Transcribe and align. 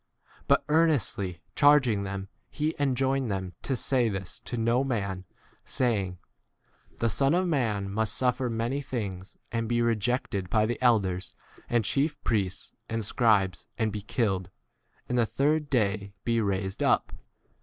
But, 0.47 0.65
earnestly 0.67 1.41
charging 1.55 2.01
them, 2.05 2.27
he 2.49 2.73
enjoined 2.79 3.29
[them] 3.29 3.53
to 3.61 3.75
say 3.75 4.09
this 4.09 4.39
to 4.45 4.57
no 4.57 4.83
man, 4.83 5.25
saying, 5.63 6.17
22 6.87 6.97
The 6.97 7.09
Son 7.09 7.33
of 7.35 7.47
man 7.47 7.87
must 7.87 8.15
suffer 8.15 8.49
many 8.49 8.81
things, 8.81 9.37
and 9.51 9.69
be 9.69 9.79
rejected 9.79 10.49
by 10.49 10.65
the 10.65 10.81
elders 10.81 11.35
and 11.69 11.85
chief 11.85 12.19
priests 12.23 12.73
and 12.89 13.05
scribes, 13.05 13.67
and 13.77 13.91
be 13.91 14.01
killed, 14.01 14.49
and 15.07 15.19
the 15.19 15.27
23 15.27 15.35
third 15.35 15.69
day 15.69 16.13
be 16.23 16.41
raised 16.41 16.81
up. 16.81 17.11